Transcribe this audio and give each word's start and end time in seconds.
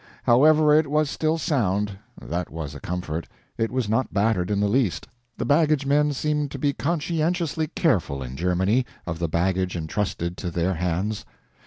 However, 0.23 0.73
it 0.73 0.87
was 0.89 1.11
still 1.11 1.37
sound, 1.37 1.99
that 2.19 2.49
was 2.49 2.73
a 2.73 2.79
comfort, 2.79 3.27
it 3.55 3.71
was 3.71 3.87
not 3.87 4.11
battered 4.11 4.49
in 4.49 4.59
the 4.59 4.67
least; 4.67 5.07
the 5.37 5.45
baggagemen 5.45 6.13
seemed 6.13 6.49
to 6.49 6.57
be 6.57 6.73
conscientiously 6.73 7.67
careful, 7.67 8.23
in 8.23 8.35
Germany, 8.35 8.83
of 9.05 9.19
the 9.19 9.29
baggage 9.29 9.75
entrusted 9.77 10.37
to 10.37 10.49
their 10.49 10.73
hands. 10.73 11.23